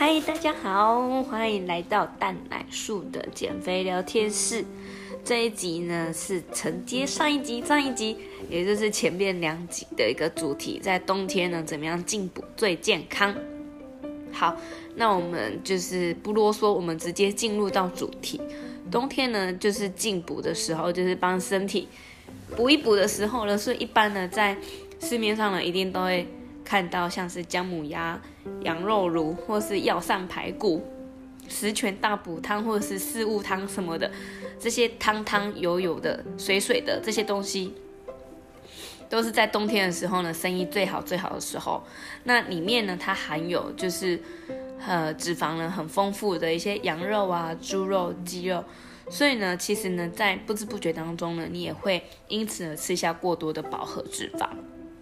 [0.00, 4.64] 嗨，大家好，欢迎来到蛋奶树的减肥聊天室。
[5.22, 8.16] 这一集呢是承接上一集，上一集
[8.48, 13.36] 也就是前面两集的一个主题，在冬天呢怎么样进补最健康。
[14.32, 14.56] 好，
[14.94, 18.40] 那我们就是不啰嗦，我们直接进入到主题。
[18.90, 21.86] 冬天呢就是进补的时候，就是帮身体
[22.56, 23.58] 补一补的时候了。
[23.58, 24.56] 所以一般呢在
[24.98, 26.26] 市面上呢一定都会。
[26.64, 28.20] 看到像是姜母鸭、
[28.62, 30.84] 羊肉炉，或是药膳排骨、
[31.48, 34.10] 十全大补汤，或者是四物汤什么的，
[34.58, 37.74] 这些汤汤油油的、水水的这些东西，
[39.08, 41.82] 都是在冬天的时候呢，生意最好最好的时候。
[42.24, 44.20] 那里面呢，它含有就是
[44.86, 48.62] 呃脂肪呢很丰富的一些羊肉啊、猪肉、鸡肉，
[49.10, 54.48] 所以呢，其实呢，在不知不觉当中呢，你也会因此呢吃下过多的饱和脂肪。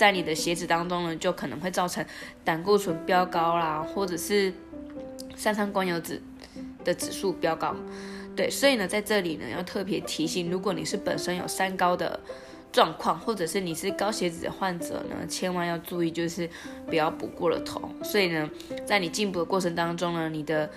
[0.00, 2.02] 在你的血脂当中呢，就可能会造成
[2.42, 4.50] 胆固醇飙高啦，或者是
[5.36, 6.22] 三酸甘油脂
[6.82, 7.76] 的指数飙高。
[8.34, 12.18] 对，所以呢，在这里呢，要特别提醒，如果你是本身有三高的
[12.72, 16.48] 状况，或者是你是高血脂的患者呢，千万要注意，就是
[16.86, 17.90] 不要补过了头。
[18.02, 18.48] 所以呢，
[18.86, 20.70] 在你进补的过程当中呢，你的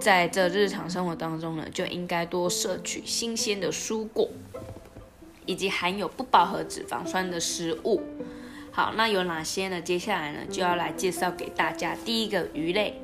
[0.00, 4.28] 在这日常生活当中呢，就应该多摄取新鲜的蔬果，
[5.46, 8.02] 以及含有不饱和脂肪酸的食物。
[8.72, 9.80] 好，那有哪些呢？
[9.80, 11.94] 接下来呢，就要来介绍给大家。
[12.04, 13.00] 第一个鱼类，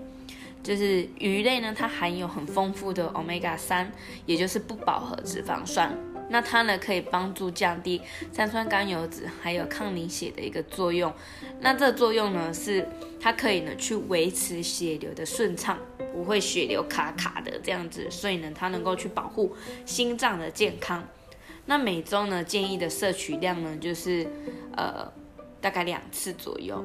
[0.62, 3.90] 就是鱼类呢，它含有很丰富的 omega 三，
[4.26, 5.92] 也就是不饱和脂肪酸。
[6.28, 8.00] 那它呢，可以帮助降低
[8.32, 11.12] 三酸甘油脂，还有抗凝血的一个作用。
[11.60, 12.88] 那这作用呢，是
[13.20, 15.76] 它可以呢，去维持血流的顺畅，
[16.12, 18.08] 不会血流卡卡的这样子。
[18.08, 21.06] 所以呢，它能够去保护心脏的健康。
[21.66, 24.28] 那每周呢，建议的摄取量呢，就是
[24.76, 25.12] 呃。
[25.60, 26.84] 大概两次左右，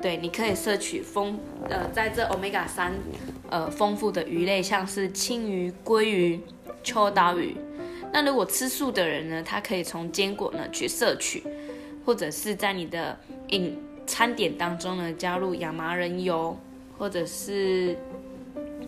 [0.00, 2.92] 对，你可以摄取丰呃，在这 omega 三
[3.50, 6.40] 呃丰富的鱼类，像是青鱼、鲑鱼、
[6.84, 7.56] 秋刀鱼。
[8.12, 11.42] 那如果吃素的人呢，他可以从坚果呢去摄取，
[12.04, 13.18] 或者是在你的
[13.48, 16.56] 饮餐点当中呢加入亚麻仁油
[16.98, 17.96] 或者是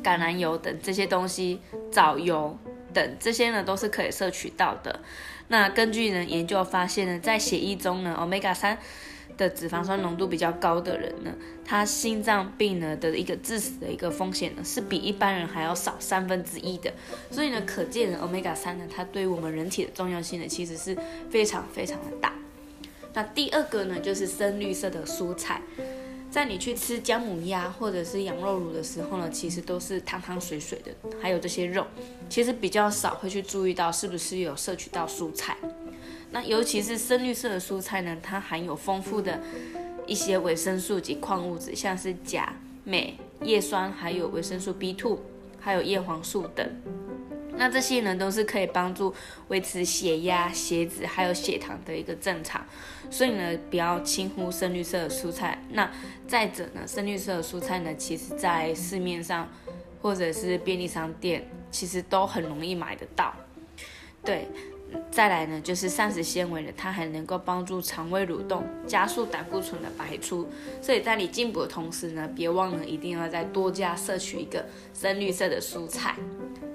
[0.02, 1.60] 橄榄油等这些东西，
[1.90, 2.56] 藻油
[2.92, 5.00] 等这些呢都是可以摄取到的。
[5.48, 8.78] 那根据呢研究发现呢，在血液中呢 omega 三。
[9.36, 11.34] 的脂肪酸浓度比较高的人呢，
[11.64, 16.92] 他心脏病呢的一个致死的一个风险呢，是比一般人还要少三分之一的。
[17.30, 20.96] 所以呢，可见 omega 三呢，它对于我们人体的重要性呢，其实是
[21.30, 22.32] 非常非常的大。
[23.12, 25.62] 那第二个呢，就是深绿色的蔬菜，
[26.30, 30.90] 在你去吃姜母鸭或者是羊肉卤的时候呢，其实都是汤汤水水的，
[31.22, 31.86] 还有这些肉，
[32.28, 35.56] 其实比较少会去注意到是不是有摄取到蔬菜。
[36.34, 39.40] 那尤其是深绿色的蔬菜呢，它含有丰富的
[40.04, 42.52] 一些维生素及矿物质，像是钾、
[42.82, 45.16] 镁、叶酸，还有维生素 B2，
[45.60, 46.68] 还有叶黄素等。
[47.56, 49.14] 那这些呢，都是可以帮助
[49.46, 52.66] 维持血压、血脂还有血糖的一个正常。
[53.08, 55.62] 所以呢，不要轻忽深绿色的蔬菜。
[55.70, 55.88] 那
[56.26, 59.48] 再者呢，深绿色的蔬菜呢，其实在市面上
[60.02, 63.32] 或者是便利商店，其实都很容易买得到。
[64.24, 64.48] 对。
[65.10, 70.48] 再来呢，就是膳食纤维呢，它还能够帮助肠胃蠕动，加速胆固醇的排出。
[70.82, 76.16] 所以在你进补的同时呢，别忘了一定要再多加摄取一个深绿色的蔬菜。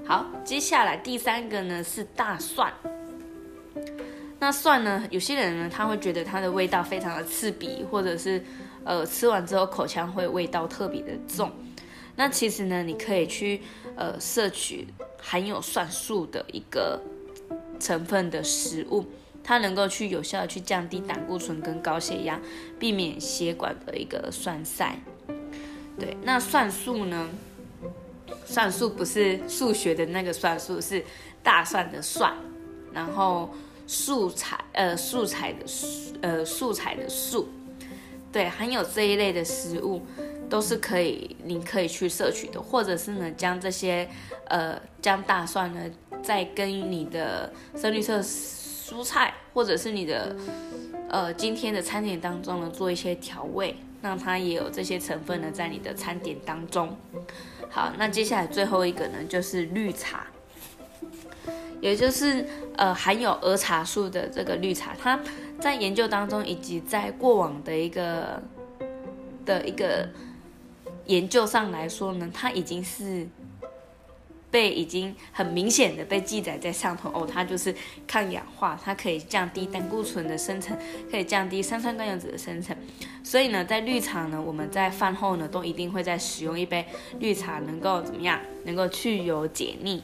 [0.06, 2.72] 好，接下来第三个呢是大蒜。
[4.40, 8.42] 那蒜呢，有些人呢他会觉得它的味道非常的刺鼻，或者是
[8.86, 11.52] 呃吃完之后口腔会味道特别的重。
[12.16, 13.62] 那其实呢，你可以去
[13.98, 14.88] 呃摄取
[15.22, 17.02] 含有蒜素的一个。
[17.80, 19.06] 成分的食物，
[19.44, 22.40] 它能够去有效的去降低胆固醇跟高血压，
[22.78, 25.00] 避免血管的一个栓塞。
[25.98, 27.30] 对，那蒜素呢？
[28.46, 31.04] 蒜素不是数学的那个算术，是
[31.44, 32.34] 大蒜的蒜，
[32.92, 33.50] 然后
[33.86, 35.66] 素材呃素材的
[36.22, 37.48] 呃素材的素，
[38.32, 40.02] 对，含有这一类的食物
[40.50, 44.10] 都是可以，你可以去摄取的，或者是呢将这些
[44.46, 45.80] 呃将大蒜呢。
[46.30, 50.36] 在跟你的深绿色蔬菜，或者是你的
[51.10, 56.96] 呃今天的餐点当中呢，做一些调味，让它也有这些成分呢在你的餐点当中。
[57.68, 60.28] 好，那接下来最后一个呢，就是绿茶，
[61.82, 65.20] 也就是呃含有儿茶素的这个绿茶，它
[65.60, 68.40] 在研究当中以及在过往的一个
[69.48, 70.08] 的一个
[71.08, 73.28] 研究上来说呢，它已经是。
[74.52, 77.74] 被已经很明显的被记载在上头哦，它就是
[78.08, 80.78] 抗氧化，它可以降低胆固醇的生成，
[81.10, 82.76] 可以降低三酸甘油脂的生成。
[83.24, 86.86] 所以呢，在绿茶呢，我们在饭后呢都一定会再使用一杯
[87.20, 88.40] 绿茶，能够怎么样？
[88.66, 90.04] 能够去油解腻。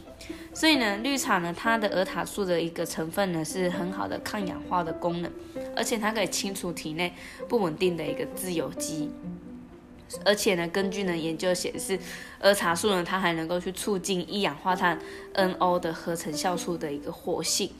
[0.53, 5.31] 所以呢，绿茶呢，它的儿塔素的一个成分呢，是很好的抗氧化的功能，
[5.75, 7.13] 而且它可以清除体内
[7.50, 9.12] 不稳定的一个自由基。
[10.24, 12.00] 而且呢，根据呢研究显示，
[12.40, 15.00] 儿茶素呢，它还能够去促进一氧化碳
[15.34, 17.72] NO 的合成酵素的一个活性，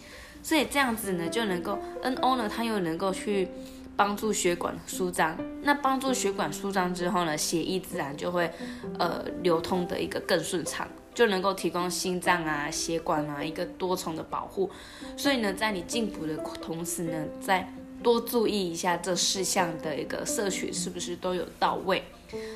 [0.42, 3.48] 所以这样子呢，就能够 NO 呢，它又能够去
[3.96, 5.38] 帮助血管舒张。
[5.62, 8.52] 那帮助血管舒张之后呢，血液自然就会
[8.98, 14.70] 呃流通的一个更顺畅，就能够提供心脏啊、血管啊一个多重的保护。
[15.16, 17.72] 所以呢，在你进补的同时呢，再
[18.04, 22.04] 多注意一下这四项的一个摄取是不是都有到位。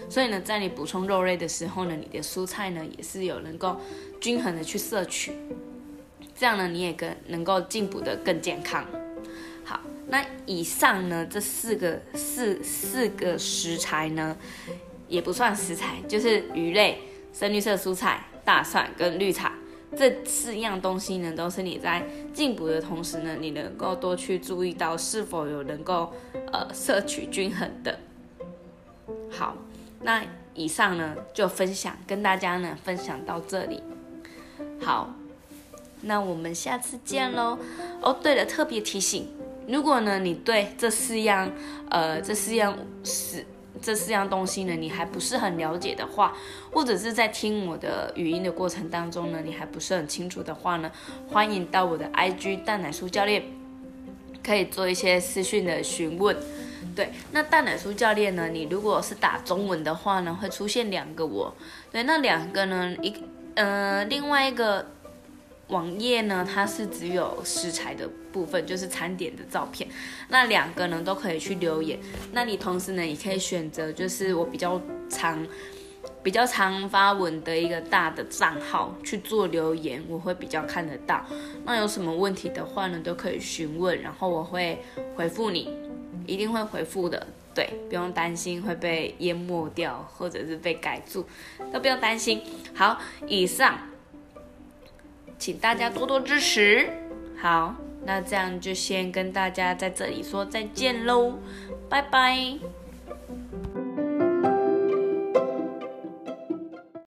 [0.10, 3.80] 所以呢，在你补充肉类的时候呢，你的蔬菜呢也是有能够
[4.20, 5.34] 均衡的去摄取，
[6.36, 8.86] 这样呢你也更能够进补的更健康。
[9.64, 14.36] 好，那以上呢这四个四四个食材呢，
[15.08, 17.00] 也不算食材，就是鱼类、
[17.34, 19.54] 深绿色蔬菜、大蒜跟绿茶
[19.96, 26.12] 这四样东西呢，都是你在进补的同时呢，你能够多去注意到是否有能够
[26.52, 28.00] 呃摄取均衡的。
[29.40, 29.56] 好，
[30.02, 30.22] 那
[30.54, 33.82] 以上呢就分享跟大家呢分享到这里。
[34.82, 35.16] 好，
[36.02, 37.58] 那我们下次见喽。
[38.02, 39.30] 哦，对了，特别提醒，
[39.66, 41.50] 如果呢你对这四样
[41.90, 43.46] 呃这四样是
[43.82, 46.36] 这四样东西呢你还不是很了解的话，
[46.74, 50.92] 或者是在听我的语音的过程当中呢你还不是很清楚的话呢，
[51.30, 53.42] 欢迎到我的 IG 蛋奶酥教练，
[54.44, 56.36] 可以做一些私讯的询问。
[57.00, 58.50] 对，那蛋奶酥教练呢？
[58.50, 61.56] 你如果是打中文的话呢，会出现两个我。
[61.94, 63.16] 对，那两个呢，一
[63.56, 64.86] 呃，另外一个
[65.70, 69.90] 网页呢，它是只有食材的部分，就是餐点的照片。
[70.28, 71.98] 那两个呢，都可以去留言。
[72.34, 75.48] 那你同时呢，也可以选择就是我比较常、
[76.22, 81.26] 比较常发文的一个大的账号去做留言，我会比较看得到。
[81.64, 84.78] 那有什么问题的话呢，都可以询问，然后我会
[85.16, 85.74] 回复你。
[86.30, 91.26] 一定会回复的，对，不用担心会被淹没掉，或者是被改住，
[91.74, 92.42] 都不用担心。
[92.76, 93.78] 好，以上，
[95.38, 96.88] 请大家多多支持。
[97.42, 101.40] 好，那这样就先跟大家在这里说再见喽，
[101.90, 102.79] 拜拜。